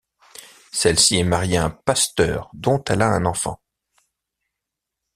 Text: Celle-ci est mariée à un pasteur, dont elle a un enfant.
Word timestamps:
Celle-ci 0.71 1.17
est 1.17 1.23
mariée 1.23 1.57
à 1.57 1.65
un 1.65 1.69
pasteur, 1.69 2.49
dont 2.53 2.83
elle 2.87 3.03
a 3.03 3.09
un 3.13 3.25
enfant. 3.27 3.61